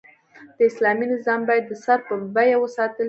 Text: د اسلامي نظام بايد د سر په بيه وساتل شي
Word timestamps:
د 0.55 0.59
اسلامي 0.69 1.05
نظام 1.13 1.41
بايد 1.47 1.63
د 1.67 1.73
سر 1.83 1.97
په 2.07 2.13
بيه 2.35 2.57
وساتل 2.63 2.97
شي 2.97 2.99